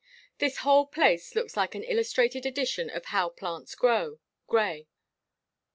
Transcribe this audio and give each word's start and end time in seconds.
"This 0.39 0.57
whole 0.65 0.87
place 0.87 1.35
looks 1.35 1.55
like 1.55 1.75
an 1.75 1.83
illustrated 1.83 2.43
edition 2.43 2.89
of 2.89 3.05
'How 3.05 3.29
Plants 3.29 3.75
Grow' 3.75 4.17
Grey. 4.47 4.87